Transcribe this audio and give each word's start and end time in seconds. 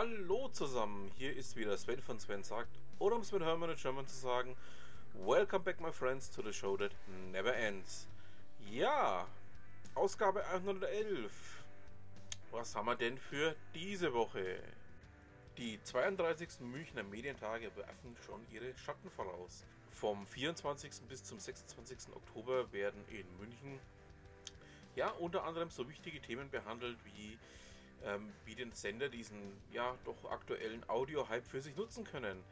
Hallo 0.00 0.48
zusammen, 0.48 1.10
hier 1.18 1.36
ist 1.36 1.56
wieder 1.56 1.76
Sven 1.76 2.00
von 2.00 2.18
Sven 2.18 2.42
sagt, 2.42 2.70
oder 2.98 3.16
um 3.16 3.20
mit 3.20 3.42
Hermann 3.42 3.68
in 3.68 3.76
German 3.76 4.06
zu 4.06 4.16
sagen, 4.16 4.56
Welcome 5.12 5.62
back 5.62 5.78
my 5.78 5.92
friends 5.92 6.30
to 6.30 6.40
the 6.40 6.54
show 6.54 6.74
that 6.78 6.90
never 7.30 7.54
ends. 7.54 8.08
Ja, 8.70 9.28
Ausgabe 9.94 10.42
111. 10.46 11.30
Was 12.50 12.74
haben 12.74 12.86
wir 12.86 12.96
denn 12.96 13.18
für 13.18 13.54
diese 13.74 14.14
Woche? 14.14 14.62
Die 15.58 15.78
32. 15.82 16.60
Münchner 16.60 17.02
Medientage 17.02 17.70
werfen 17.76 18.16
schon 18.24 18.40
ihre 18.50 18.74
Schatten 18.78 19.10
voraus. 19.10 19.66
Vom 19.90 20.26
24. 20.26 20.92
bis 21.10 21.24
zum 21.24 21.38
26. 21.38 22.16
Oktober 22.16 22.72
werden 22.72 23.04
in 23.10 23.26
München 23.38 23.78
ja 24.96 25.10
unter 25.10 25.44
anderem 25.44 25.68
so 25.68 25.86
wichtige 25.90 26.22
Themen 26.22 26.48
behandelt 26.48 26.96
wie 27.04 27.38
ähm, 28.04 28.32
wie 28.44 28.54
den 28.54 28.72
Sender 28.72 29.08
diesen 29.08 29.60
ja 29.72 29.96
doch 30.04 30.30
aktuellen 30.30 30.88
Audio-Hype 30.88 31.46
für 31.46 31.60
sich 31.60 31.76
nutzen 31.76 32.04
können. 32.04 32.42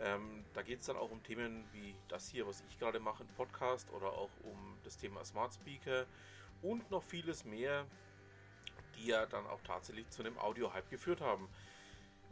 Ähm, 0.00 0.44
da 0.54 0.62
geht 0.62 0.80
es 0.80 0.86
dann 0.86 0.96
auch 0.96 1.10
um 1.10 1.22
Themen 1.22 1.64
wie 1.72 1.94
das 2.08 2.28
hier, 2.28 2.46
was 2.46 2.62
ich 2.68 2.78
gerade 2.78 2.98
mache, 2.98 3.24
ein 3.24 3.28
Podcast 3.36 3.90
oder 3.92 4.12
auch 4.12 4.30
um 4.42 4.76
das 4.84 4.96
Thema 4.96 5.24
Smart 5.24 5.54
Speaker 5.54 6.06
und 6.62 6.90
noch 6.90 7.02
vieles 7.02 7.44
mehr, 7.44 7.86
die 8.96 9.06
ja 9.08 9.26
dann 9.26 9.46
auch 9.46 9.60
tatsächlich 9.62 10.08
zu 10.10 10.22
einem 10.22 10.38
Audio-Hype 10.38 10.90
geführt 10.90 11.20
haben. 11.20 11.48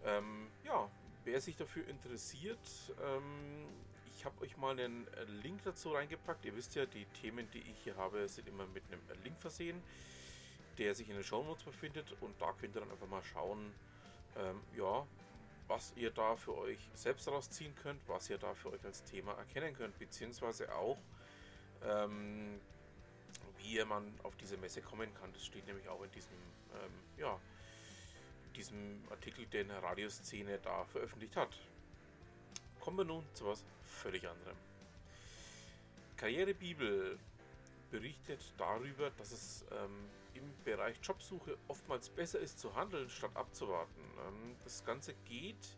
Ähm, 0.04 0.48
ja, 0.64 0.90
wer 1.24 1.40
sich 1.40 1.56
dafür 1.56 1.86
interessiert, 1.86 2.58
ähm, 3.02 3.68
ich 4.16 4.24
habe 4.24 4.40
euch 4.42 4.56
mal 4.56 4.78
einen 4.78 5.06
Link 5.42 5.62
dazu 5.64 5.92
reingepackt. 5.92 6.44
Ihr 6.44 6.54
wisst 6.54 6.74
ja, 6.74 6.84
die 6.84 7.06
Themen, 7.06 7.48
die 7.52 7.60
ich 7.60 7.78
hier 7.84 7.96
habe, 7.96 8.28
sind 8.28 8.48
immer 8.48 8.66
mit 8.66 8.82
einem 8.90 9.00
Link 9.22 9.38
versehen 9.40 9.82
der 10.80 10.94
sich 10.94 11.10
in 11.10 11.14
den 11.14 11.22
Shownotes 11.22 11.62
befindet 11.62 12.16
und 12.20 12.40
da 12.40 12.52
könnt 12.54 12.74
ihr 12.74 12.80
dann 12.80 12.90
einfach 12.90 13.06
mal 13.06 13.22
schauen, 13.22 13.72
ähm, 14.36 14.60
ja, 14.74 15.06
was 15.68 15.92
ihr 15.94 16.10
da 16.10 16.34
für 16.36 16.56
euch 16.56 16.78
selbst 16.94 17.28
rausziehen 17.28 17.74
könnt, 17.76 18.00
was 18.08 18.30
ihr 18.30 18.38
da 18.38 18.54
für 18.54 18.72
euch 18.72 18.84
als 18.84 19.04
Thema 19.04 19.34
erkennen 19.34 19.74
könnt, 19.76 19.96
beziehungsweise 19.98 20.74
auch, 20.74 20.98
ähm, 21.84 22.58
wie 23.58 23.84
man 23.84 24.12
auf 24.22 24.34
diese 24.36 24.56
Messe 24.56 24.80
kommen 24.80 25.12
kann. 25.14 25.30
Das 25.34 25.44
steht 25.44 25.66
nämlich 25.66 25.86
auch 25.88 26.02
in 26.02 26.10
diesem, 26.12 26.32
ähm, 26.74 26.92
ja, 27.18 27.38
diesem 28.56 29.04
Artikel, 29.10 29.46
den 29.46 29.70
Radioszene 29.70 30.58
da 30.58 30.84
veröffentlicht 30.86 31.36
hat. 31.36 31.56
Kommen 32.80 32.96
wir 32.96 33.04
nun 33.04 33.24
zu 33.34 33.46
was 33.46 33.62
völlig 33.84 34.26
anderem. 34.26 34.56
Karrierebibel 36.16 37.18
berichtet 37.90 38.40
darüber, 38.56 39.10
dass 39.10 39.30
es 39.30 39.64
ähm, 39.70 40.08
im 40.34 40.52
Bereich 40.64 40.98
Jobsuche 41.02 41.56
oftmals 41.68 42.08
besser 42.10 42.38
ist 42.38 42.58
zu 42.58 42.74
handeln, 42.74 43.08
statt 43.08 43.32
abzuwarten. 43.34 44.02
Ähm, 44.26 44.56
das 44.64 44.84
Ganze 44.84 45.14
geht 45.24 45.76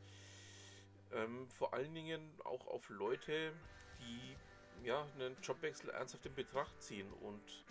ähm, 1.15 1.49
vor 1.49 1.75
allen 1.75 1.95
Dingen 1.95 2.21
auch 2.45 2.67
auf 2.67 2.89
Leute, 2.89 3.53
die 4.01 4.37
ja, 4.85 5.07
einen 5.15 5.37
Jobwechsel 5.43 5.91
ernsthaft 5.91 6.27
in 6.27 6.35
Betracht 6.35 6.83
ziehen. 6.83 7.13
Und 7.13 7.65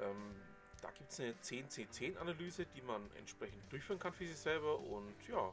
ähm, 0.00 0.34
da 0.80 0.90
gibt 0.90 1.10
es 1.10 1.20
eine 1.20 1.32
10C10-Analyse, 1.32 2.66
die 2.66 2.82
man 2.82 3.10
entsprechend 3.16 3.70
durchführen 3.72 3.98
kann 3.98 4.12
für 4.12 4.26
sich 4.26 4.36
selber. 4.36 4.78
Und 4.78 5.14
ja, 5.28 5.52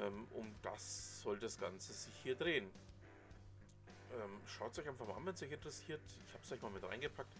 ähm, 0.00 0.26
um 0.32 0.54
das 0.62 1.22
soll 1.22 1.38
das 1.38 1.58
Ganze 1.58 1.92
sich 1.92 2.14
hier 2.22 2.34
drehen. 2.34 2.70
Ähm, 4.12 4.40
Schaut 4.46 4.72
es 4.72 4.78
euch 4.78 4.88
einfach 4.88 5.06
mal 5.06 5.14
an, 5.14 5.26
wenn 5.26 5.34
es 5.34 5.42
euch 5.42 5.52
interessiert. 5.52 6.00
Ich 6.26 6.34
habe 6.34 6.42
es 6.42 6.52
euch 6.52 6.62
mal 6.62 6.70
mit 6.70 6.84
reingepackt. 6.84 7.34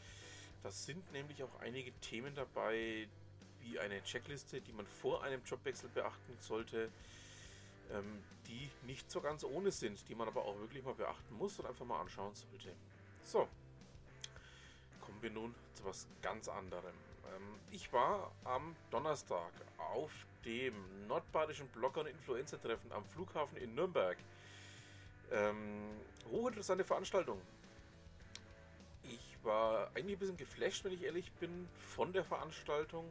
Das 0.62 0.84
sind 0.84 1.12
nämlich 1.12 1.42
auch 1.42 1.60
einige 1.60 1.92
Themen 2.00 2.34
dabei, 2.34 3.08
wie 3.60 3.78
eine 3.78 4.02
Checkliste, 4.02 4.60
die 4.60 4.72
man 4.72 4.86
vor 4.86 5.22
einem 5.22 5.42
Jobwechsel 5.44 5.88
beachten 5.90 6.36
sollte, 6.40 6.90
ähm, 7.92 8.22
die 8.46 8.70
nicht 8.86 9.10
so 9.10 9.20
ganz 9.20 9.44
ohne 9.44 9.70
sind, 9.70 10.08
die 10.08 10.14
man 10.14 10.28
aber 10.28 10.44
auch 10.44 10.58
wirklich 10.58 10.82
mal 10.84 10.94
beachten 10.94 11.34
muss 11.36 11.58
und 11.58 11.66
einfach 11.66 11.84
mal 11.84 12.00
anschauen 12.00 12.34
sollte. 12.34 12.74
So, 13.22 13.48
kommen 15.00 15.22
wir 15.22 15.30
nun 15.30 15.54
zu 15.74 15.84
was 15.84 16.06
ganz 16.22 16.48
anderem. 16.48 16.94
Ähm, 17.26 17.60
ich 17.70 17.92
war 17.92 18.32
am 18.44 18.74
Donnerstag 18.90 19.52
auf 19.78 20.12
dem 20.44 20.74
nordbayerischen 21.06 21.68
Blogger- 21.68 22.00
und 22.00 22.08
Influencer-Treffen 22.08 22.92
am 22.92 23.04
Flughafen 23.04 23.56
in 23.58 23.74
Nürnberg. 23.74 24.16
Ähm, 25.30 26.00
hochinteressante 26.30 26.84
Veranstaltung 26.84 27.40
war 29.42 29.88
eigentlich 29.88 30.16
ein 30.16 30.18
bisschen 30.18 30.36
geflasht, 30.36 30.84
wenn 30.84 30.92
ich 30.92 31.02
ehrlich 31.02 31.32
bin, 31.32 31.68
von 31.78 32.12
der 32.12 32.24
Veranstaltung 32.24 33.08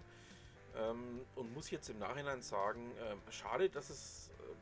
ähm, 0.76 1.22
und 1.36 1.54
muss 1.54 1.72
jetzt 1.72 1.90
im 1.90 2.00
Nachhinein 2.00 2.42
sagen, 2.42 2.92
äh, 2.98 3.32
schade, 3.32 3.70
dass 3.70 3.90
es 3.90 4.30
äh, 4.40 4.56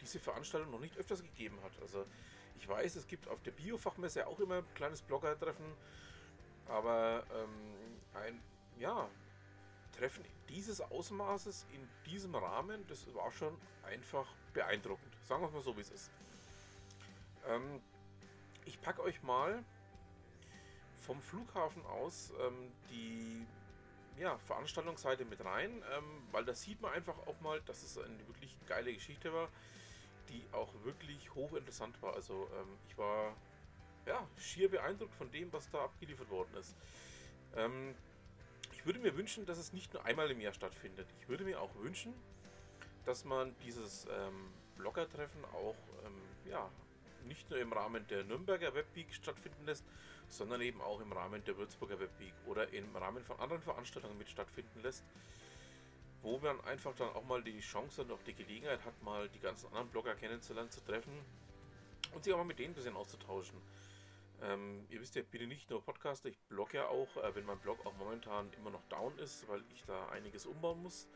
diese 0.00 0.18
Veranstaltung 0.18 0.70
noch 0.70 0.80
nicht 0.80 0.96
öfters 0.96 1.22
gegeben 1.22 1.58
hat. 1.62 1.72
Also 1.80 2.04
ich 2.58 2.68
weiß, 2.68 2.96
es 2.96 3.06
gibt 3.06 3.28
auf 3.28 3.42
der 3.42 3.52
Biofachmesse 3.52 4.26
auch 4.26 4.38
immer 4.40 4.58
ein 4.58 4.74
kleines 4.74 5.02
Blogger-Treffen, 5.02 5.64
aber 6.68 7.24
ähm, 7.34 7.50
ein 8.14 8.40
ja, 8.78 9.08
Treffen 9.98 10.24
dieses 10.48 10.80
Ausmaßes 10.80 11.66
in 11.72 11.88
diesem 12.10 12.34
Rahmen, 12.34 12.86
das 12.88 13.12
war 13.14 13.30
schon 13.32 13.56
einfach 13.84 14.26
beeindruckend. 14.52 15.16
Sagen 15.24 15.42
wir 15.42 15.48
es 15.48 15.54
mal 15.54 15.62
so, 15.62 15.76
wie 15.76 15.80
es 15.80 15.90
ist. 15.90 16.10
Ähm, 17.48 17.80
ich 18.64 18.80
packe 18.80 19.02
euch 19.02 19.22
mal 19.22 19.64
vom 21.02 21.20
Flughafen 21.20 21.84
aus 21.86 22.32
ähm, 22.40 22.72
die 22.90 23.46
ja, 24.18 24.38
Veranstaltungsseite 24.38 25.24
mit 25.24 25.44
rein, 25.44 25.82
ähm, 25.96 26.04
weil 26.30 26.44
da 26.44 26.54
sieht 26.54 26.80
man 26.80 26.92
einfach 26.92 27.18
auch 27.26 27.40
mal, 27.40 27.60
dass 27.62 27.82
es 27.82 27.98
eine 27.98 28.26
wirklich 28.28 28.56
geile 28.66 28.92
Geschichte 28.92 29.32
war, 29.32 29.48
die 30.28 30.42
auch 30.52 30.72
wirklich 30.84 31.34
hochinteressant 31.34 32.00
war. 32.02 32.14
Also 32.14 32.48
ähm, 32.58 32.76
ich 32.88 32.96
war 32.96 33.34
ja, 34.06 34.26
schier 34.38 34.70
beeindruckt 34.70 35.14
von 35.14 35.30
dem, 35.30 35.52
was 35.52 35.70
da 35.70 35.84
abgeliefert 35.84 36.30
worden 36.30 36.54
ist. 36.58 36.76
Ähm, 37.56 37.94
ich 38.72 38.86
würde 38.86 38.98
mir 38.98 39.16
wünschen, 39.16 39.46
dass 39.46 39.58
es 39.58 39.72
nicht 39.72 39.92
nur 39.92 40.04
einmal 40.04 40.30
im 40.30 40.40
Jahr 40.40 40.52
stattfindet. 40.52 41.06
Ich 41.20 41.28
würde 41.28 41.44
mir 41.44 41.60
auch 41.60 41.74
wünschen, 41.76 42.12
dass 43.04 43.24
man 43.24 43.54
dieses 43.64 44.06
ähm, 44.06 44.50
Blogger-Treffen 44.76 45.44
auch 45.46 45.76
ähm, 46.04 46.50
ja, 46.50 46.68
nicht 47.24 47.48
nur 47.50 47.58
im 47.60 47.72
Rahmen 47.72 48.06
der 48.08 48.24
Nürnberger 48.24 48.74
Webweek 48.74 49.14
stattfinden 49.14 49.64
lässt, 49.66 49.84
sondern 50.28 50.60
eben 50.60 50.80
auch 50.80 51.00
im 51.00 51.12
Rahmen 51.12 51.44
der 51.44 51.56
Würzburger 51.56 52.00
Webweek 52.00 52.34
oder 52.46 52.72
im 52.72 52.94
Rahmen 52.96 53.24
von 53.24 53.38
anderen 53.38 53.62
Veranstaltungen 53.62 54.18
mit 54.18 54.28
stattfinden 54.28 54.80
lässt, 54.82 55.04
wo 56.22 56.38
man 56.38 56.60
einfach 56.62 56.94
dann 56.94 57.10
auch 57.10 57.24
mal 57.24 57.42
die 57.42 57.60
Chance 57.60 58.02
und 58.02 58.12
auch 58.12 58.22
die 58.22 58.34
Gelegenheit 58.34 58.84
hat, 58.84 59.02
mal 59.02 59.28
die 59.28 59.40
ganzen 59.40 59.66
anderen 59.68 59.88
Blogger 59.88 60.14
kennenzulernen, 60.14 60.70
zu 60.70 60.80
treffen 60.80 61.12
und 62.14 62.24
sich 62.24 62.32
auch 62.32 62.38
mal 62.38 62.44
mit 62.44 62.58
denen 62.58 62.72
ein 62.72 62.74
bisschen 62.74 62.96
auszutauschen. 62.96 63.60
Ähm, 64.42 64.86
ihr 64.90 65.00
wisst 65.00 65.14
ja, 65.14 65.22
ich 65.22 65.28
bin 65.28 65.48
nicht 65.48 65.70
nur 65.70 65.82
Podcaster, 65.84 66.28
ich 66.28 66.38
blogge 66.48 66.78
ja 66.78 66.88
auch, 66.88 67.16
äh, 67.16 67.34
wenn 67.34 67.44
mein 67.44 67.58
Blog 67.60 67.84
auch 67.86 67.94
momentan 67.96 68.52
immer 68.54 68.70
noch 68.70 68.82
down 68.88 69.16
ist, 69.18 69.46
weil 69.48 69.62
ich 69.72 69.84
da 69.84 70.08
einiges 70.08 70.46
umbauen 70.46 70.82
muss. 70.82 71.06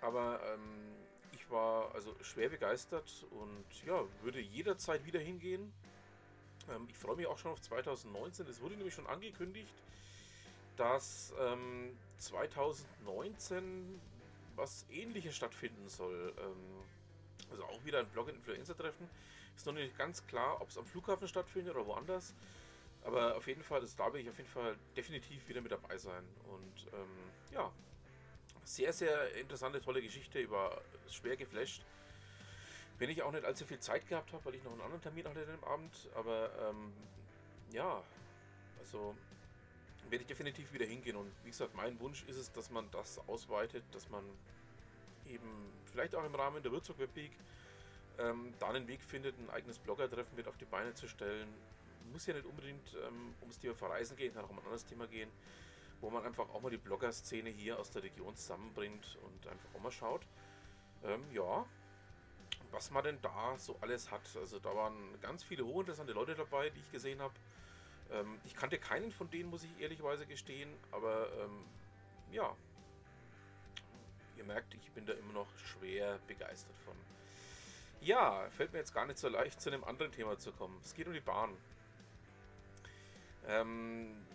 Aber 0.00 0.40
ähm, 0.52 0.96
ich 1.32 1.50
war 1.50 1.92
also 1.94 2.14
schwer 2.22 2.48
begeistert 2.48 3.26
und 3.30 3.84
ja, 3.84 4.04
würde 4.22 4.40
jederzeit 4.40 5.04
wieder 5.04 5.20
hingehen. 5.20 5.72
Ähm, 6.70 6.86
ich 6.90 6.96
freue 6.96 7.16
mich 7.16 7.26
auch 7.26 7.38
schon 7.38 7.52
auf 7.52 7.60
2019. 7.60 8.46
Es 8.46 8.60
wurde 8.60 8.76
nämlich 8.76 8.94
schon 8.94 9.06
angekündigt, 9.06 9.74
dass 10.76 11.32
ähm, 11.38 11.96
2019 12.18 14.00
was 14.56 14.86
ähnliches 14.90 15.36
stattfinden 15.36 15.88
soll. 15.88 16.34
Ähm, 16.38 16.84
also 17.50 17.64
auch 17.64 17.84
wieder 17.84 18.00
ein 18.00 18.08
Blog-Influencer-Treffen. 18.08 19.08
Ist 19.56 19.66
noch 19.66 19.72
nicht 19.72 19.96
ganz 19.96 20.26
klar, 20.26 20.60
ob 20.60 20.68
es 20.68 20.76
am 20.76 20.84
Flughafen 20.84 21.28
stattfindet 21.28 21.74
oder 21.74 21.86
woanders. 21.86 22.34
Aber 23.04 23.36
auf 23.36 23.46
jeden 23.46 23.62
Fall, 23.62 23.80
das, 23.80 23.94
da 23.94 24.12
will 24.12 24.20
ich 24.20 24.28
auf 24.28 24.36
jeden 24.36 24.50
Fall 24.50 24.76
definitiv 24.96 25.48
wieder 25.48 25.60
mit 25.60 25.70
dabei 25.70 25.96
sein. 25.96 26.24
Und 26.50 26.92
ähm, 26.92 27.08
ja, 27.52 27.70
sehr, 28.64 28.92
sehr 28.92 29.32
interessante, 29.36 29.80
tolle 29.80 30.02
Geschichte. 30.02 30.40
Über 30.40 30.82
schwer 31.08 31.36
geflasht. 31.36 31.82
Wenn 32.98 33.10
ich 33.10 33.22
auch 33.22 33.32
nicht 33.32 33.44
allzu 33.44 33.66
viel 33.66 33.78
Zeit 33.78 34.08
gehabt 34.08 34.32
habe, 34.32 34.44
weil 34.44 34.54
ich 34.54 34.64
noch 34.64 34.72
einen 34.72 34.80
anderen 34.80 35.02
Termin 35.02 35.26
hatte 35.26 35.46
am 35.62 35.64
Abend. 35.64 36.08
Aber 36.14 36.50
ähm, 36.68 36.92
ja, 37.72 38.02
also 38.78 39.14
werde 40.10 40.22
ich 40.22 40.28
definitiv 40.28 40.72
wieder 40.72 40.86
hingehen. 40.86 41.16
Und 41.16 41.30
wie 41.44 41.50
gesagt, 41.50 41.74
mein 41.74 41.98
Wunsch 42.00 42.24
ist 42.24 42.36
es, 42.36 42.52
dass 42.52 42.70
man 42.70 42.90
das 42.90 43.18
ausweitet, 43.28 43.84
dass 43.92 44.08
man 44.08 44.24
eben 45.28 45.72
vielleicht 45.84 46.14
auch 46.14 46.24
im 46.24 46.34
Rahmen 46.34 46.62
der 46.62 46.72
Würzburg 46.72 46.98
Webweek 46.98 47.32
ähm, 48.18 48.54
da 48.58 48.68
einen 48.68 48.86
Weg 48.88 49.02
findet, 49.02 49.38
ein 49.38 49.50
eigenes 49.50 49.78
Blogger-Treffen 49.78 50.36
mit 50.36 50.48
auf 50.48 50.56
die 50.56 50.64
Beine 50.64 50.94
zu 50.94 51.08
stellen. 51.08 51.48
Muss 52.12 52.26
ja 52.26 52.34
nicht 52.34 52.46
unbedingt 52.46 52.94
ähm, 53.06 53.34
ums 53.40 53.58
Thema 53.58 53.74
Verreisen 53.74 54.16
gehen, 54.16 54.32
kann 54.32 54.44
auch 54.44 54.50
um 54.50 54.58
ein 54.58 54.64
anderes 54.64 54.86
Thema 54.86 55.06
gehen, 55.06 55.28
wo 56.00 56.08
man 56.10 56.24
einfach 56.24 56.48
auch 56.50 56.60
mal 56.60 56.70
die 56.70 56.76
Blogger-Szene 56.76 57.50
hier 57.50 57.78
aus 57.78 57.90
der 57.90 58.02
Region 58.02 58.34
zusammenbringt 58.36 59.18
und 59.22 59.46
einfach 59.48 59.68
auch 59.74 59.80
mal 59.80 59.90
schaut. 59.90 60.22
Ähm, 61.04 61.24
ja, 61.32 61.66
was 62.70 62.90
man 62.90 63.04
denn 63.04 63.20
da 63.22 63.56
so 63.58 63.76
alles 63.80 64.10
hat. 64.10 64.22
Also 64.36 64.58
da 64.58 64.74
waren 64.74 65.20
ganz 65.20 65.42
viele 65.42 65.64
hochinteressante 65.64 66.12
Leute 66.12 66.34
dabei, 66.34 66.70
die 66.70 66.80
ich 66.80 66.90
gesehen 66.92 67.20
habe. 67.20 67.34
Ähm, 68.10 68.38
ich 68.44 68.54
kannte 68.54 68.78
keinen 68.78 69.12
von 69.12 69.30
denen, 69.30 69.50
muss 69.50 69.64
ich 69.64 69.80
ehrlichweise 69.80 70.26
gestehen, 70.26 70.72
aber 70.92 71.28
ähm, 71.40 71.64
ja, 72.32 72.54
ihr 74.36 74.44
merkt, 74.44 74.74
ich 74.74 74.90
bin 74.92 75.06
da 75.06 75.12
immer 75.14 75.32
noch 75.32 75.58
schwer 75.58 76.18
begeistert 76.26 76.76
von. 76.84 76.94
Ja, 78.00 78.48
fällt 78.50 78.72
mir 78.72 78.78
jetzt 78.78 78.94
gar 78.94 79.06
nicht 79.06 79.18
so 79.18 79.28
leicht, 79.28 79.60
zu 79.60 79.70
einem 79.70 79.84
anderen 79.84 80.12
Thema 80.12 80.38
zu 80.38 80.52
kommen. 80.52 80.78
Es 80.82 80.94
geht 80.94 81.06
um 81.06 81.12
die 81.12 81.20
Bahn. 81.20 81.56
Ähm, 83.46 84.26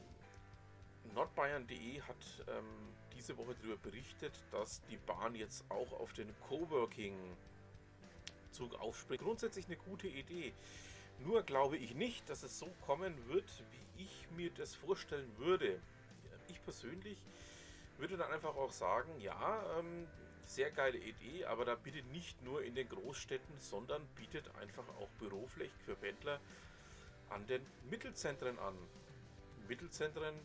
Nordbayern.de 1.13 2.01
hat 2.01 2.45
ähm, 2.47 2.65
diese 3.13 3.37
Woche 3.37 3.55
darüber 3.55 3.77
berichtet, 3.77 4.33
dass 4.51 4.81
die 4.87 4.97
Bahn 4.97 5.35
jetzt 5.35 5.69
auch 5.69 5.91
auf 5.99 6.13
den 6.13 6.33
Coworking-Zug 8.51 8.79
aufspringt. 8.79 9.21
Grundsätzlich 9.21 9.65
eine 9.65 9.77
gute 9.77 10.07
Idee. 10.07 10.53
Nur 11.19 11.43
glaube 11.43 11.77
ich 11.77 11.95
nicht, 11.95 12.29
dass 12.29 12.43
es 12.43 12.57
so 12.57 12.67
kommen 12.85 13.15
wird, 13.27 13.45
wie 13.71 14.03
ich 14.03 14.27
mir 14.31 14.49
das 14.51 14.75
vorstellen 14.75 15.31
würde. 15.37 15.79
Ich 16.47 16.61
persönlich 16.63 17.17
würde 17.97 18.17
dann 18.17 18.31
einfach 18.31 18.55
auch 18.55 18.71
sagen, 18.71 19.19
ja, 19.19 19.63
ähm, 19.77 20.07
sehr 20.45 20.71
geile 20.71 20.97
Idee, 20.97 21.45
aber 21.45 21.65
da 21.65 21.75
bitte 21.75 22.01
nicht 22.07 22.41
nur 22.41 22.63
in 22.63 22.73
den 22.73 22.89
Großstädten, 22.89 23.59
sondern 23.59 24.05
bietet 24.15 24.53
einfach 24.55 24.87
auch 24.99 25.09
Bürofläche 25.19 25.77
für 25.85 25.95
Pendler 25.95 26.39
an 27.29 27.45
den 27.47 27.65
Mittelzentren 27.89 28.57
an. 28.59 28.75
Mittelzentren 29.67 30.35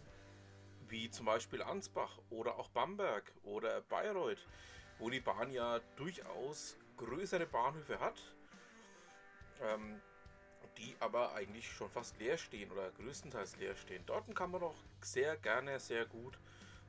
wie 0.89 1.11
zum 1.11 1.27
Beispiel 1.27 1.63
Ansbach 1.63 2.19
oder 2.31 2.59
auch 2.59 2.69
Bamberg 2.69 3.33
oder 3.43 3.81
Bayreuth, 3.81 4.47
wo 4.99 5.11
die 5.11 5.19
Bahn 5.19 5.51
ja 5.51 5.81
durchaus 5.97 6.77
größere 6.97 7.47
Bahnhöfe 7.47 8.01
hat, 8.01 8.21
ähm, 9.63 10.01
die 10.79 10.95
aber 11.01 11.35
eigentlich 11.35 11.71
schon 11.71 11.91
fast 11.91 12.19
leer 12.19 12.37
stehen 12.37 12.71
oder 12.71 12.91
größtenteils 12.93 13.57
leer 13.57 13.77
stehen. 13.77 14.03
Dort 14.07 14.35
kann 14.35 14.51
man 14.51 14.61
doch 14.61 14.75
sehr 15.01 15.37
gerne, 15.37 15.79
sehr 15.81 16.05
gut 16.07 16.39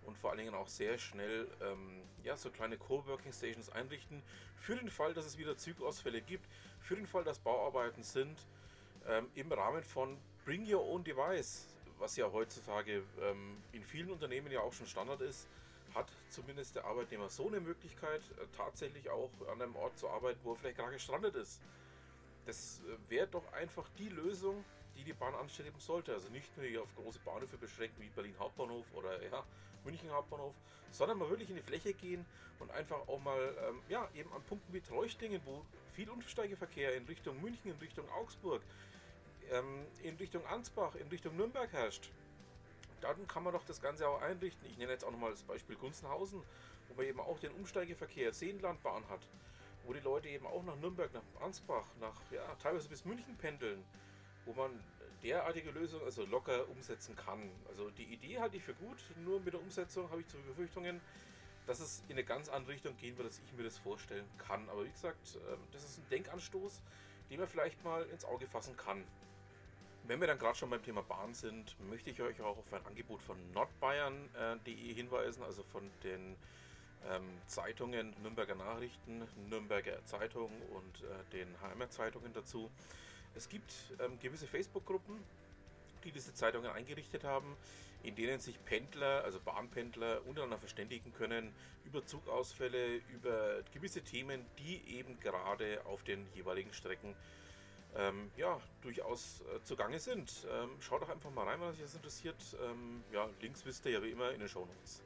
und 0.08 0.18
vor 0.18 0.32
allen 0.32 0.40
Dingen 0.40 0.56
auch 0.56 0.68
sehr 0.68 0.98
schnell 0.98 1.48
ähm, 1.62 2.02
ja, 2.24 2.36
so 2.36 2.50
kleine 2.50 2.78
Coworking 2.78 3.32
Stations 3.32 3.70
einrichten. 3.70 4.24
Für 4.56 4.76
den 4.76 4.90
Fall, 4.90 5.14
dass 5.14 5.26
es 5.26 5.38
wieder 5.38 5.58
Zugausfälle 5.58 6.22
gibt, 6.22 6.48
für 6.82 6.96
den 6.96 7.08
Fall, 7.08 7.24
dass 7.24 7.40
Bauarbeiten 7.40 8.04
sind, 8.04 8.40
ähm, 9.08 9.30
im 9.36 9.52
Rahmen 9.52 9.84
von 9.84 10.18
Bring 10.46 10.66
Your 10.72 10.86
Own 10.86 11.04
Device, 11.04 11.68
was 12.00 12.16
ja 12.16 12.32
heutzutage 12.32 13.04
ähm, 13.22 13.62
in 13.72 13.84
vielen 13.84 14.10
Unternehmen 14.12 14.52
ja 14.52 14.62
auch 14.62 14.74
schon 14.74 14.88
Standard 14.88 15.22
ist, 15.22 15.48
hat 15.98 16.12
zumindest 16.30 16.76
der 16.76 16.86
Arbeitnehmer 16.86 17.30
so 17.30 17.48
eine 17.48 17.60
Möglichkeit, 17.60 18.22
äh, 18.22 18.46
tatsächlich 18.56 19.10
auch 19.10 19.30
an 19.52 19.62
einem 19.62 19.76
Ort 19.76 19.98
zu 19.98 20.08
arbeiten, 20.08 20.40
wo 20.44 20.54
er 20.54 20.58
vielleicht 20.58 20.78
gerade 20.78 20.94
gestrandet 20.94 21.36
ist. 21.36 21.62
Das 22.46 22.82
äh, 22.82 23.10
wäre 23.10 23.28
doch 23.28 23.52
einfach 23.54 23.88
die 23.98 24.10
Lösung, 24.10 24.64
die 24.96 25.04
die 25.04 25.14
Bahn 25.14 25.34
anstreben 25.36 25.80
sollte. 25.80 26.14
Also 26.14 26.30
nicht 26.30 26.56
nur 26.56 26.66
hier 26.66 26.82
auf 26.84 26.96
große 26.96 27.20
Bahnhöfe 27.20 27.58
beschränkt 27.58 28.00
wie 28.00 28.10
Berlin 28.10 28.36
Hauptbahnhof 28.40 28.86
oder 28.94 29.22
ja, 29.24 29.44
München 29.84 30.12
Hauptbahnhof, 30.12 30.54
sondern 30.92 31.18
mal 31.18 31.30
wirklich 31.30 31.50
in 31.50 31.56
die 31.56 31.62
Fläche 31.62 31.94
gehen 31.94 32.26
und 32.60 32.72
einfach 32.72 33.08
auch 33.08 33.20
mal 33.20 33.56
ähm, 33.68 33.82
ja, 33.90 34.08
eben 34.16 34.32
an 34.34 34.42
Punkten 34.44 34.74
wie 34.74 34.82
Treuchtingen, 34.82 35.42
wo 35.46 35.64
viel 35.94 36.10
Umsteigeverkehr 36.10 36.96
in 36.96 37.06
Richtung 37.06 37.42
München, 37.42 37.72
in 37.72 37.78
Richtung 37.78 38.10
Augsburg, 38.12 38.62
ähm, 39.52 39.86
in 40.04 40.16
Richtung 40.16 40.46
Ansbach, 40.48 40.96
in 40.96 41.08
Richtung 41.08 41.36
Nürnberg 41.36 41.72
herrscht. 41.72 42.12
Dann 43.02 43.28
kann 43.28 43.44
man 43.44 43.54
doch 43.54 43.64
das 43.64 43.82
Ganze 43.82 44.08
auch 44.08 44.22
einrichten. 44.22 44.68
Ich 44.70 44.78
nenne 44.78 44.92
jetzt 44.92 45.04
auch 45.04 45.12
nochmal 45.12 45.32
das 45.32 45.44
Beispiel 45.44 45.76
Gunzenhausen, 45.76 46.42
wo 46.88 46.94
man 46.96 47.06
eben 47.06 47.20
auch 47.20 47.40
den 47.40 47.52
Umsteigeverkehr 47.52 48.34
Seenlandbahn 48.34 49.08
hat, 49.10 49.22
wo 49.86 49.94
die 49.94 50.00
Leute 50.00 50.30
eben 50.30 50.46
auch 50.46 50.64
nach 50.64 50.76
Nürnberg, 50.76 51.14
nach 51.14 51.42
Ansbach, 51.42 51.86
nach 52.00 52.20
ja, 52.32 52.44
teilweise 52.56 52.90
bis 52.90 53.06
München 53.06 53.38
pendeln, 53.38 53.84
wo 54.46 54.54
man 54.54 54.72
derartige 55.24 55.72
Lösungen 55.72 56.06
also 56.06 56.26
locker 56.26 56.70
umsetzen 56.70 57.16
kann. 57.16 57.50
Also 57.70 57.90
die 57.92 58.06
Idee 58.06 58.40
halte 58.40 58.58
ich 58.58 58.64
für 58.64 58.74
gut, 58.76 58.98
nur 59.24 59.40
mit 59.40 59.54
der 59.54 59.62
Umsetzung 59.62 60.10
habe 60.10 60.22
ich 60.22 60.28
zu 60.28 60.38
Befürchtungen, 60.38 61.02
dass 61.66 61.80
es 61.80 62.04
in 62.08 62.14
eine 62.14 62.24
ganz 62.24 62.50
andere 62.50 62.74
Richtung 62.74 62.96
gehen 62.98 63.18
wird, 63.18 63.28
als 63.28 63.40
ich 63.40 63.54
mir 63.54 63.64
das 63.64 63.78
vorstellen 63.78 64.26
kann. 64.38 64.70
Aber 64.70 64.86
wie 64.86 64.90
gesagt, 64.90 65.38
ähm, 65.52 65.60
das 65.72 65.84
ist 65.84 65.98
ein 65.98 66.06
Denkanstoß, 66.10 66.82
den 67.30 67.40
man 67.40 67.48
vielleicht 67.48 67.84
mal 67.84 68.04
ins 68.08 68.26
Auge 68.26 68.48
fassen 68.48 68.76
kann. 68.78 69.04
Wenn 70.08 70.22
wir 70.22 70.28
dann 70.28 70.40
gerade 70.40 70.58
schon 70.58 70.70
beim 70.70 70.82
Thema 70.82 71.02
Bahn 71.02 71.34
sind, 71.34 71.76
möchte 71.90 72.10
ich 72.10 72.22
euch 72.22 72.40
auch 72.40 72.58
auf 72.58 72.74
ein 72.74 72.86
Angebot 72.86 73.22
von 73.24 73.36
nordbayern.de 73.52 74.94
hinweisen, 74.94 75.44
also 75.44 75.64
von 75.64 75.84
den 76.02 76.38
ähm, 77.10 77.24
Zeitungen 77.48 78.16
Nürnberger 78.22 78.56
Nachrichten, 78.56 79.28
Nürnberger 79.50 80.06
Zeitung 80.06 80.50
und 80.72 81.04
äh, 81.04 81.34
den 81.34 81.54
HMR 81.60 81.90
Zeitungen 81.90 82.32
dazu. 82.32 82.72
Es 83.36 83.50
gibt 83.50 83.74
ähm, 84.00 84.18
gewisse 84.22 84.48
Facebook-Gruppen, 84.48 85.22
die 86.06 86.14
diese 86.14 86.34
Zeitungen 86.34 86.72
eingerichtet 86.72 87.26
haben, 87.26 87.58
in 88.02 88.16
denen 88.16 88.40
sich 88.40 88.64
Pendler, 88.64 89.26
also 89.26 89.42
Bahnpendler, 89.42 90.22
untereinander 90.26 90.60
verständigen 90.60 91.12
können 91.18 91.54
über 91.84 92.06
Zugausfälle, 92.06 93.02
über 93.14 93.62
gewisse 93.74 94.02
Themen, 94.02 94.46
die 94.60 94.82
eben 94.88 95.20
gerade 95.20 95.86
auf 95.86 96.02
den 96.04 96.26
jeweiligen 96.34 96.72
Strecken 96.72 97.14
ähm, 97.98 98.32
ja, 98.38 98.60
durchaus 98.82 99.42
äh, 99.42 99.62
zugange 99.64 100.00
sind. 100.00 100.48
Ähm, 100.52 100.70
schaut 100.80 101.02
doch 101.02 101.10
einfach 101.10 101.32
mal 101.32 101.46
rein, 101.46 101.60
wenn 101.60 101.70
euch 101.70 101.80
das 101.80 101.96
interessiert. 101.96 102.56
Ähm, 102.64 103.04
ja, 103.12 103.28
Links 103.42 103.66
wisst 103.66 103.86
ihr 103.86 103.94
ja 103.94 104.04
wie 104.04 104.12
immer 104.12 104.32
in 104.32 104.40
den 104.40 104.48
Show 104.48 104.66
Notes. 104.66 105.04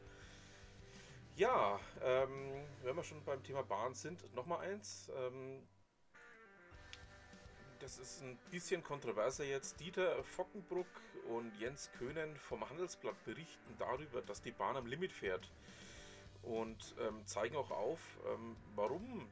Ja, 1.37 1.79
ähm, 2.03 2.65
wenn 2.83 2.95
wir 2.95 3.03
schon 3.03 3.23
beim 3.23 3.41
Thema 3.43 3.63
Bahn 3.63 3.93
sind, 3.93 4.33
nochmal 4.35 4.67
eins. 4.67 5.09
Ähm, 5.15 5.65
das 7.79 7.97
ist 7.97 8.21
ein 8.21 8.37
bisschen 8.51 8.83
kontroverser 8.83 9.45
jetzt. 9.45 9.79
Dieter 9.79 10.23
Fockenbruck 10.23 10.85
und 11.29 11.55
Jens 11.57 11.89
Köhnen 11.97 12.35
vom 12.35 12.69
Handelsblatt 12.69 13.23
berichten 13.23 13.75
darüber, 13.79 14.21
dass 14.21 14.41
die 14.41 14.51
Bahn 14.51 14.75
am 14.75 14.85
Limit 14.85 15.13
fährt 15.13 15.49
und 16.43 16.95
ähm, 16.99 17.25
zeigen 17.25 17.55
auch 17.55 17.71
auf, 17.71 17.99
warum 18.75 19.27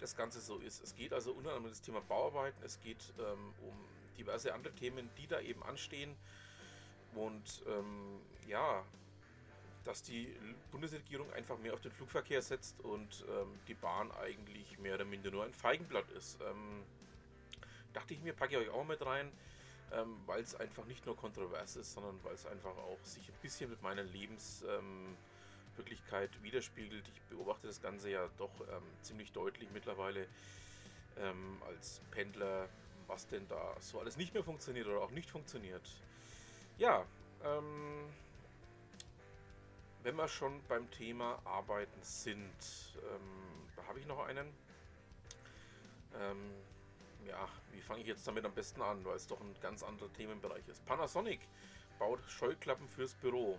das 0.00 0.16
Ganze 0.16 0.40
so 0.40 0.58
ist. 0.58 0.82
Es 0.82 0.94
geht 0.94 1.12
also 1.12 1.32
unter 1.32 1.50
anderem 1.50 1.64
um 1.64 1.70
das 1.70 1.82
Thema 1.82 2.00
Bauarbeiten, 2.00 2.62
es 2.64 2.80
geht 2.80 3.12
ähm, 3.18 3.54
um 3.62 3.74
diverse 4.16 4.52
andere 4.54 4.74
Themen, 4.74 5.10
die 5.18 5.26
da 5.26 5.40
eben 5.40 5.62
anstehen 5.62 6.16
und 7.14 7.62
ähm, 7.66 8.20
ja, 8.46 8.84
dass 9.84 10.02
die 10.02 10.34
Bundesregierung 10.70 11.32
einfach 11.32 11.58
mehr 11.58 11.72
auf 11.72 11.80
den 11.80 11.90
Flugverkehr 11.92 12.42
setzt 12.42 12.80
und 12.80 13.24
ähm, 13.28 13.58
die 13.66 13.74
Bahn 13.74 14.12
eigentlich 14.12 14.78
mehr 14.78 14.94
oder 14.94 15.04
minder 15.04 15.30
nur 15.30 15.44
ein 15.44 15.54
Feigenblatt 15.54 16.10
ist. 16.10 16.38
Ähm, 16.42 16.82
dachte 17.92 18.14
ich 18.14 18.20
mir, 18.20 18.32
packe 18.32 18.52
ich 18.52 18.68
euch 18.68 18.74
auch 18.74 18.84
mit 18.84 19.04
rein, 19.04 19.32
ähm, 19.92 20.16
weil 20.26 20.42
es 20.42 20.54
einfach 20.54 20.84
nicht 20.84 21.06
nur 21.06 21.16
kontrovers 21.16 21.76
ist, 21.76 21.92
sondern 21.94 22.22
weil 22.22 22.34
es 22.34 22.46
einfach 22.46 22.76
auch 22.76 22.98
sich 23.02 23.26
ein 23.28 23.38
bisschen 23.42 23.70
mit 23.70 23.82
meiner 23.82 24.02
Lebenswirklichkeit 24.02 24.80
ähm, 24.80 25.16
widerspiegelt. 26.42 27.08
Ich 27.08 27.20
beobachte 27.22 27.66
das 27.66 27.80
Ganze 27.80 28.10
ja 28.10 28.28
doch 28.38 28.52
ähm, 28.60 28.82
ziemlich 29.02 29.32
deutlich 29.32 29.70
mittlerweile 29.72 30.26
ähm, 31.16 31.62
als 31.66 32.00
Pendler, 32.10 32.68
was 33.06 33.26
denn 33.26 33.46
da 33.48 33.76
so 33.80 34.00
alles 34.00 34.16
nicht 34.16 34.34
mehr 34.34 34.44
funktioniert 34.44 34.86
oder 34.86 35.00
auch 35.00 35.10
nicht 35.10 35.30
funktioniert. 35.30 35.88
Ja, 36.78 37.04
ähm, 37.44 38.08
wenn 40.02 40.16
wir 40.16 40.28
schon 40.28 40.62
beim 40.68 40.90
Thema 40.90 41.40
Arbeiten 41.44 42.02
sind, 42.02 42.96
ähm, 42.96 43.68
da 43.76 43.84
habe 43.86 43.98
ich 43.98 44.06
noch 44.06 44.26
einen. 44.26 44.52
Ähm, 46.18 46.52
ja, 47.26 47.48
wie 47.72 47.80
fange 47.80 48.00
ich 48.00 48.06
jetzt 48.06 48.26
damit 48.26 48.44
am 48.44 48.54
besten 48.54 48.80
an, 48.82 49.04
weil 49.04 49.16
es 49.16 49.26
doch 49.26 49.40
ein 49.40 49.54
ganz 49.60 49.82
anderer 49.82 50.12
Themenbereich 50.12 50.66
ist. 50.68 50.84
Panasonic 50.86 51.40
baut 51.98 52.20
Scheuklappen 52.28 52.88
fürs 52.88 53.14
Büro. 53.14 53.58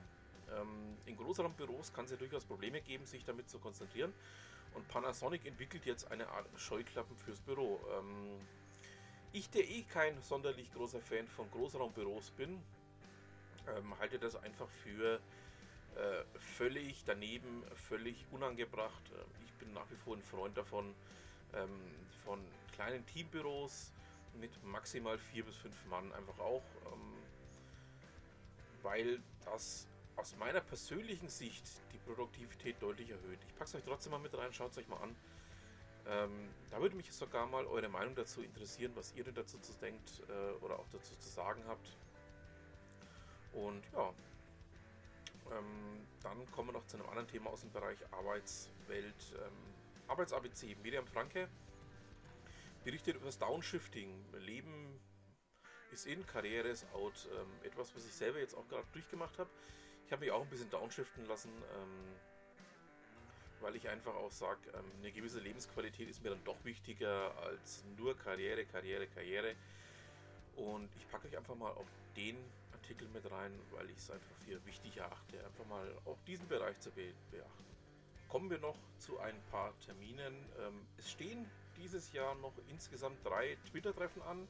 Ähm, 0.58 0.98
in 1.06 1.18
Großraumbüros 1.18 1.94
kann 1.94 2.06
es 2.06 2.12
ja 2.12 2.18
durchaus 2.18 2.46
Probleme 2.46 2.82
geben, 2.82 3.06
sich 3.06 3.24
damit 3.26 3.50
zu 3.50 3.60
konzentrieren. 3.60 4.14
Und 4.74 4.88
Panasonic 4.88 5.46
entwickelt 5.46 5.86
jetzt 5.86 6.12
eine 6.12 6.28
Art 6.30 6.48
Scheuklappen 6.58 7.18
fürs 7.18 7.40
Büro. 7.42 7.80
Ähm, 7.98 8.40
ich, 9.34 9.50
der 9.50 9.68
eh 9.70 9.84
kein 9.84 10.22
sonderlich 10.22 10.72
großer 10.74 11.02
Fan 11.02 11.28
von 11.28 11.50
Großraumbüros 11.52 12.32
bin, 12.32 12.62
ähm, 13.68 13.98
halte 14.00 14.20
das 14.20 14.36
einfach 14.36 14.68
für 14.84 15.20
äh, 15.96 16.24
völlig 16.58 17.04
daneben, 17.06 17.64
völlig 17.88 18.26
unangebracht. 18.32 19.04
Ich 19.46 19.54
bin 19.54 19.74
nach 19.74 19.90
wie 19.90 19.96
vor 19.96 20.16
ein 20.16 20.24
Freund 20.24 20.58
davon, 20.58 20.96
von 22.24 22.40
kleinen 22.72 23.06
Teambüros 23.08 23.92
mit 24.40 24.52
maximal 24.64 25.18
vier 25.18 25.44
bis 25.44 25.58
fünf 25.58 25.76
Mann 25.88 26.14
einfach 26.14 26.40
auch, 26.40 26.64
weil 28.82 29.22
das 29.44 29.86
aus 30.22 30.36
meiner 30.38 30.62
persönlichen 30.62 31.30
Sicht 31.30 31.66
die 31.92 31.98
Produktivität 31.98 32.80
deutlich 32.80 33.10
erhöht. 33.10 33.40
Ich 33.48 33.56
packe 33.56 33.64
es 33.64 33.76
euch 33.76 33.84
trotzdem 33.84 34.12
mal 34.12 34.20
mit 34.20 34.38
rein, 34.38 34.54
schaut 34.54 34.72
es 34.72 34.78
euch 34.78 34.88
mal 34.88 34.98
an. 34.98 35.16
Ähm, 36.06 36.50
da 36.70 36.80
würde 36.80 36.96
mich 36.96 37.12
sogar 37.12 37.48
mal 37.48 37.66
eure 37.66 37.90
Meinung 37.90 38.14
dazu 38.14 38.44
interessieren, 38.44 38.92
was 38.96 39.14
ihr 39.16 39.24
denn 39.24 39.34
dazu 39.34 39.58
zu 39.58 39.74
denkt 39.74 40.22
äh, 40.30 40.64
oder 40.64 40.78
auch 40.78 40.88
dazu 40.90 41.16
zu 41.16 41.28
sagen 41.28 41.64
habt. 41.66 41.98
Und 43.54 43.84
ja, 43.94 44.14
ähm, 45.58 46.06
dann 46.22 46.52
kommen 46.52 46.70
wir 46.70 46.74
noch 46.74 46.86
zu 46.86 46.98
einem 46.98 47.10
anderen 47.10 47.28
Thema 47.28 47.50
aus 47.50 47.62
dem 47.62 47.72
Bereich 47.72 47.98
Arbeitswelt. 48.12 49.34
Ähm, 49.34 49.74
Arbeits-ABC, 50.08 50.76
Miriam 50.84 51.08
Franke 51.08 51.50
berichtet 52.84 53.16
über 53.16 53.26
das 53.26 53.40
Downshifting. 53.40 54.24
Leben 54.38 55.00
ist 55.92 56.06
in, 56.06 56.26
Karriere 56.28 56.68
ist 56.68 56.86
out. 56.94 57.28
Ähm, 57.34 57.48
etwas, 57.64 57.96
was 57.96 58.06
ich 58.06 58.14
selber 58.14 58.40
jetzt 58.40 58.54
auch 58.54 58.68
gerade 58.68 58.86
durchgemacht 58.94 59.40
habe. 59.40 59.50
Ich 60.12 60.14
habe 60.14 60.26
mich 60.26 60.32
auch 60.34 60.42
ein 60.42 60.50
bisschen 60.50 60.70
downshiften 60.70 61.26
lassen. 61.26 61.54
Ähm, 61.80 62.16
weil 63.62 63.78
ich 63.78 63.88
einfach 63.88 64.14
auch 64.14 64.30
sage, 64.30 64.60
ähm, 64.74 64.84
eine 65.00 65.10
gewisse 65.10 65.40
Lebensqualität 65.40 66.10
ist 66.10 66.22
mir 66.22 66.32
dann 66.32 66.44
doch 66.44 66.58
wichtiger 66.66 67.34
als 67.38 67.86
nur 67.96 68.18
Karriere, 68.18 68.66
Karriere, 68.66 69.08
Karriere. 69.08 69.56
Und 70.58 70.90
ich 70.98 71.08
packe 71.08 71.30
euch 71.30 71.38
einfach 71.38 71.56
mal 71.56 71.72
auf 71.72 71.88
den 72.18 72.36
Artikel 72.74 73.08
mit 73.14 73.32
rein, 73.32 73.58
weil 73.72 73.90
ich 73.90 73.96
es 74.00 74.12
einfach 74.12 74.36
für 74.46 74.66
wichtig 74.66 74.98
erachte, 74.98 75.46
einfach 75.46 75.66
mal 75.68 75.88
auch 76.04 76.18
diesen 76.28 76.46
Bereich 76.50 76.78
zu 76.82 76.92
be 76.92 77.14
beachten. 77.32 77.66
Kommen 78.28 78.50
wir 78.50 78.58
noch 78.58 78.76
zu 78.98 79.18
ein 79.18 79.42
paar 79.50 79.72
Terminen. 79.80 80.36
Ähm, 80.60 80.86
es 80.98 81.10
stehen 81.10 81.50
dieses 81.78 82.12
Jahr 82.12 82.36
noch 82.36 82.58
insgesamt 82.68 83.26
drei 83.26 83.58
Twitter-Treffen 83.70 84.22
an. 84.24 84.46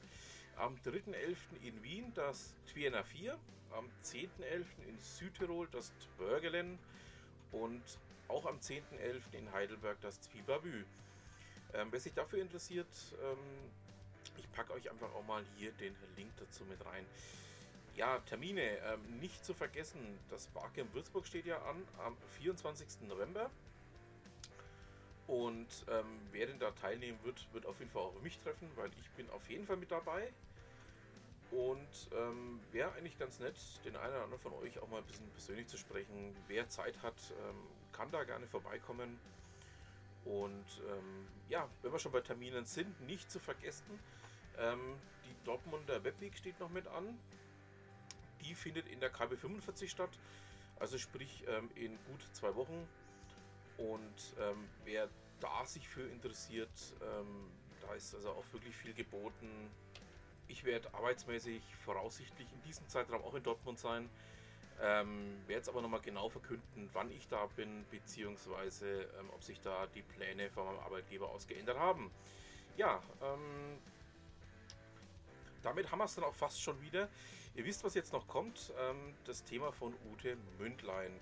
Am 0.56 0.76
3.11. 0.84 1.36
in 1.62 1.82
Wien 1.82 2.12
das 2.14 2.54
Twiena 2.66 3.02
4, 3.02 3.38
am 3.72 3.88
10.11. 4.04 4.64
in 4.88 4.98
Südtirol 4.98 5.66
das 5.72 5.92
Twergelen 6.16 6.78
und 7.52 7.82
auch 8.28 8.46
am 8.46 8.58
10.11. 8.58 9.20
in 9.32 9.52
Heidelberg 9.52 10.00
das 10.00 10.20
Zwiebabü. 10.20 10.84
Ähm, 11.74 11.88
wer 11.90 12.00
sich 12.00 12.12
dafür 12.12 12.40
interessiert, 12.40 12.86
ähm, 13.22 13.38
ich 14.36 14.50
packe 14.52 14.72
euch 14.74 14.90
einfach 14.90 15.12
auch 15.14 15.24
mal 15.24 15.44
hier 15.56 15.72
den 15.72 15.96
Link 16.16 16.30
dazu 16.38 16.64
mit 16.64 16.84
rein. 16.84 17.06
Ja, 17.96 18.18
Termine, 18.20 18.78
ähm, 18.78 19.20
nicht 19.20 19.44
zu 19.44 19.54
vergessen, 19.54 20.18
das 20.30 20.46
Barcamp 20.48 20.94
Würzburg 20.94 21.26
steht 21.26 21.46
ja 21.46 21.60
an 21.62 21.82
am 22.04 22.16
24. 22.38 23.08
November. 23.08 23.50
Und 25.26 25.68
ähm, 25.88 26.20
wer 26.32 26.46
denn 26.46 26.58
da 26.58 26.70
teilnehmen 26.72 27.18
wird, 27.22 27.46
wird 27.52 27.66
auf 27.66 27.78
jeden 27.78 27.90
Fall 27.90 28.02
auch 28.02 28.22
mich 28.22 28.38
treffen, 28.40 28.70
weil 28.76 28.90
ich 29.00 29.10
bin 29.10 29.30
auf 29.30 29.48
jeden 29.48 29.66
Fall 29.66 29.76
mit 29.76 29.90
dabei. 29.90 30.32
Und 31.50 32.08
ähm, 32.16 32.60
wäre 32.72 32.92
eigentlich 32.92 33.18
ganz 33.18 33.38
nett, 33.38 33.56
den 33.84 33.94
einen 33.96 34.14
oder 34.14 34.24
anderen 34.24 34.42
von 34.42 34.54
euch 34.54 34.78
auch 34.80 34.88
mal 34.88 34.98
ein 34.98 35.04
bisschen 35.04 35.28
persönlich 35.30 35.68
zu 35.68 35.76
sprechen. 35.76 36.34
Wer 36.48 36.68
Zeit 36.68 37.02
hat, 37.02 37.14
ähm, 37.30 37.56
kann 37.92 38.10
da 38.10 38.24
gerne 38.24 38.46
vorbeikommen. 38.46 39.18
Und 40.24 40.64
ähm, 40.88 41.26
ja, 41.48 41.68
wenn 41.82 41.92
wir 41.92 41.98
schon 41.98 42.12
bei 42.12 42.20
Terminen 42.20 42.64
sind, 42.64 43.00
nicht 43.02 43.30
zu 43.30 43.38
vergessen, 43.38 43.98
ähm, 44.58 44.96
die 45.24 45.44
Dortmunder 45.44 46.02
Webweek 46.04 46.36
steht 46.36 46.58
noch 46.60 46.70
mit 46.70 46.86
an. 46.86 47.18
Die 48.42 48.54
findet 48.54 48.88
in 48.88 49.00
der 49.00 49.10
KB 49.10 49.36
45 49.36 49.90
statt, 49.90 50.18
also 50.80 50.98
sprich 50.98 51.44
ähm, 51.48 51.70
in 51.74 51.96
gut 52.06 52.22
zwei 52.32 52.54
Wochen. 52.54 52.88
Und 53.90 54.36
ähm, 54.40 54.68
wer 54.84 55.08
da 55.40 55.64
sich 55.64 55.88
für 55.88 56.02
interessiert, 56.02 56.70
ähm, 57.02 57.50
da 57.80 57.94
ist 57.94 58.14
also 58.14 58.30
auch 58.30 58.44
wirklich 58.52 58.76
viel 58.76 58.94
geboten. 58.94 59.70
Ich 60.46 60.64
werde 60.64 60.92
arbeitsmäßig 60.94 61.62
voraussichtlich 61.84 62.46
in 62.52 62.62
diesem 62.62 62.88
Zeitraum 62.88 63.22
auch 63.22 63.34
in 63.34 63.42
Dortmund 63.42 63.78
sein. 63.78 64.08
Ähm, 64.80 65.36
werde 65.46 65.58
jetzt 65.58 65.68
aber 65.68 65.82
nochmal 65.82 66.00
genau 66.00 66.28
verkünden, 66.28 66.88
wann 66.92 67.10
ich 67.10 67.28
da 67.28 67.46
bin, 67.56 67.84
beziehungsweise 67.90 69.02
ähm, 69.18 69.30
ob 69.34 69.42
sich 69.42 69.60
da 69.60 69.86
die 69.88 70.02
Pläne 70.02 70.50
von 70.50 70.64
meinem 70.66 70.80
Arbeitgeber 70.80 71.28
aus 71.28 71.46
geändert 71.46 71.78
haben. 71.78 72.10
Ja, 72.76 73.02
ähm, 73.22 73.78
damit 75.62 75.90
haben 75.90 75.98
wir 75.98 76.04
es 76.04 76.14
dann 76.14 76.24
auch 76.24 76.34
fast 76.34 76.60
schon 76.60 76.80
wieder. 76.80 77.08
Ihr 77.54 77.64
wisst, 77.64 77.84
was 77.84 77.94
jetzt 77.94 78.12
noch 78.12 78.26
kommt. 78.26 78.72
Ähm, 78.78 79.14
das 79.24 79.44
Thema 79.44 79.72
von 79.72 79.94
Ute 80.10 80.36
Mündlein. 80.58 81.12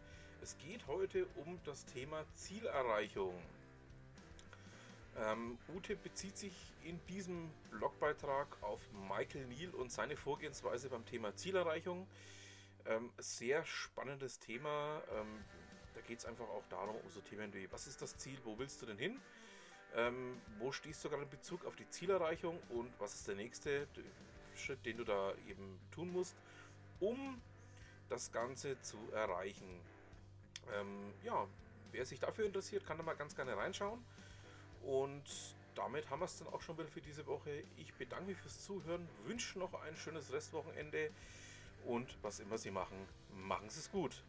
Es 0.42 0.56
geht 0.56 0.86
heute 0.86 1.26
um 1.36 1.60
das 1.64 1.84
Thema 1.84 2.24
Zielerreichung. 2.34 3.34
Ähm, 5.18 5.58
Ute 5.68 5.96
bezieht 5.96 6.38
sich 6.38 6.54
in 6.82 6.98
diesem 7.08 7.50
Blogbeitrag 7.70 8.46
auf 8.62 8.80
Michael 9.06 9.46
Neal 9.48 9.70
und 9.74 9.92
seine 9.92 10.16
Vorgehensweise 10.16 10.88
beim 10.88 11.04
Thema 11.04 11.36
Zielerreichung. 11.36 12.06
Ähm, 12.86 13.12
sehr 13.18 13.66
spannendes 13.66 14.38
Thema. 14.38 15.02
Ähm, 15.14 15.44
da 15.94 16.00
geht 16.00 16.20
es 16.20 16.24
einfach 16.24 16.48
auch 16.48 16.64
darum, 16.70 16.96
um 16.96 17.10
so 17.10 17.20
Themen 17.20 17.52
wie, 17.52 17.70
was 17.70 17.86
ist 17.86 18.00
das 18.00 18.16
Ziel, 18.16 18.38
wo 18.44 18.58
willst 18.58 18.80
du 18.80 18.86
denn 18.86 18.96
hin? 18.96 19.20
Ähm, 19.94 20.40
wo 20.58 20.72
stehst 20.72 21.04
du 21.04 21.10
gerade 21.10 21.24
in 21.24 21.30
Bezug 21.30 21.66
auf 21.66 21.76
die 21.76 21.88
Zielerreichung 21.90 22.58
und 22.70 22.90
was 22.98 23.14
ist 23.14 23.28
der 23.28 23.34
nächste 23.34 23.86
Schritt, 24.56 24.86
den 24.86 24.96
du 24.96 25.04
da 25.04 25.34
eben 25.46 25.78
tun 25.90 26.10
musst, 26.10 26.34
um 26.98 27.42
das 28.08 28.32
Ganze 28.32 28.80
zu 28.80 28.96
erreichen? 29.12 29.80
Ähm, 30.72 31.12
ja, 31.22 31.46
wer 31.92 32.04
sich 32.06 32.20
dafür 32.20 32.46
interessiert, 32.46 32.86
kann 32.86 32.96
da 32.98 33.02
mal 33.02 33.16
ganz 33.16 33.34
gerne 33.34 33.56
reinschauen. 33.56 34.04
Und 34.82 35.24
damit 35.74 36.08
haben 36.10 36.20
wir 36.20 36.26
es 36.26 36.38
dann 36.38 36.48
auch 36.48 36.60
schon 36.60 36.78
wieder 36.78 36.88
für 36.88 37.00
diese 37.00 37.26
Woche. 37.26 37.64
Ich 37.76 37.94
bedanke 37.94 38.26
mich 38.26 38.38
fürs 38.38 38.64
Zuhören, 38.64 39.08
wünsche 39.24 39.58
noch 39.58 39.74
ein 39.82 39.96
schönes 39.96 40.32
Restwochenende 40.32 41.10
und 41.84 42.16
was 42.22 42.40
immer 42.40 42.58
Sie 42.58 42.70
machen, 42.70 42.96
machen 43.32 43.68
Sie 43.70 43.80
es 43.80 43.90
gut. 43.90 44.22